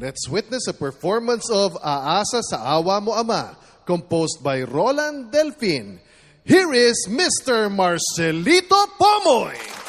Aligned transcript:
Let's 0.00 0.30
witness 0.30 0.66
a 0.66 0.72
performance 0.72 1.44
of 1.52 1.76
Aasa 1.76 2.40
sa 2.40 2.80
Awa 2.80 3.04
Mo 3.04 3.12
Ama, 3.20 3.52
composed 3.84 4.40
by 4.40 4.64
Roland 4.64 5.28
Delfin. 5.28 6.00
Here 6.40 6.72
is 6.72 7.04
Mr. 7.04 7.68
Marcelito 7.68 8.80
Pomoy. 8.96 9.79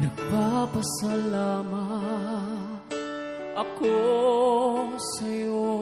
Nagpapasalamat 0.00 2.88
ako 3.52 4.00
sa'yo 4.96 5.76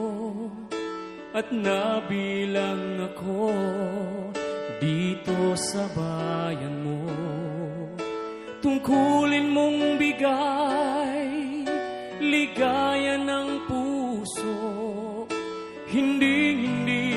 at 1.31 1.47
nabilang 1.55 2.99
ako 2.99 3.47
dito 4.83 5.55
sa 5.55 5.87
bayan 5.95 6.83
mo. 6.83 7.07
Tungkulin 8.59 9.55
mong 9.55 9.95
bigay, 9.95 11.63
ligaya 12.19 13.15
ng 13.23 13.71
puso, 13.71 14.59
hindi 15.87 16.67
hindi 16.67 17.07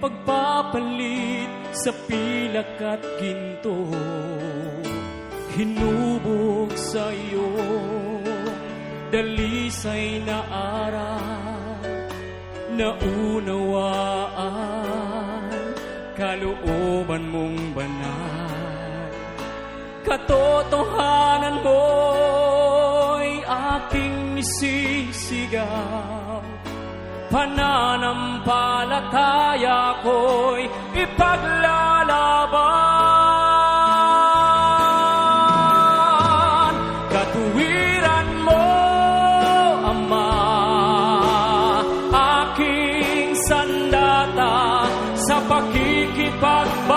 pagpapalit 0.00 1.76
sa 1.76 1.92
pilak 2.08 2.80
at 2.80 3.04
ginto 3.20 3.84
hinubog 5.58 6.70
sa 6.78 7.10
iyo 7.10 7.50
dalisay 9.10 10.22
na 10.22 10.38
aral 10.86 11.82
na 12.78 12.94
unawaan 13.02 14.62
kalooban 16.14 17.26
mong 17.34 17.58
banal. 17.74 19.10
Katotohanan 20.06 21.58
mo'y 21.66 23.42
aking 23.42 24.38
nisisigaw 24.38 26.38
pananampalataya 27.34 29.98
ko'y 30.06 30.70
ipaglalaban 31.02 31.77
But 46.40 46.87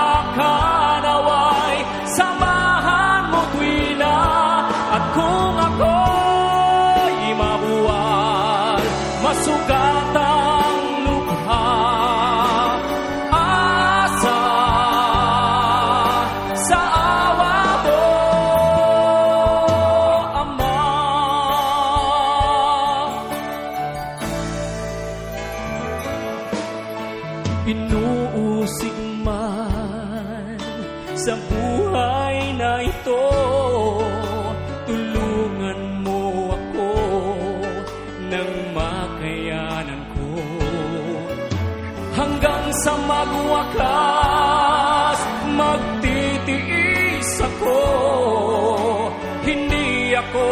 sa 31.22 31.38
buhay 31.38 32.58
na 32.58 32.82
ito. 32.82 33.24
Tulungan 34.90 36.02
mo 36.02 36.50
ako 36.50 36.90
ng 38.26 38.52
makayanan 38.74 40.02
ko. 40.18 40.30
Hanggang 42.18 42.66
sa 42.82 42.94
magwakas 43.06 45.20
magtitiis 45.54 47.32
ako. 47.38 47.78
Hindi 49.46 50.18
ako 50.18 50.46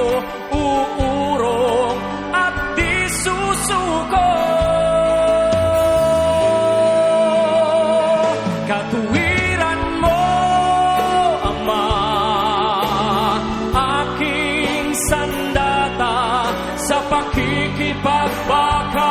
sa 17.39 17.45
pakikipagbaka 17.45 19.07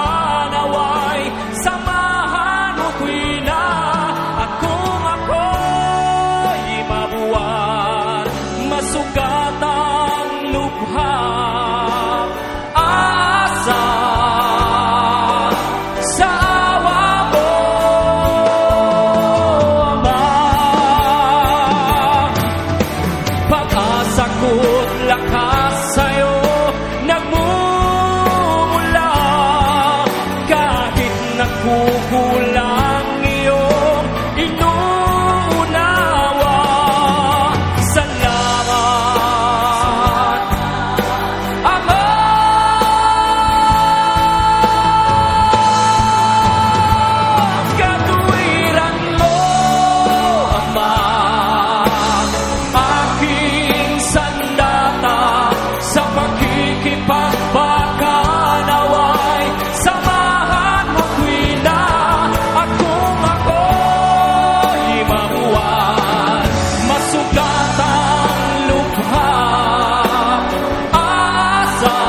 time. 71.81 72.08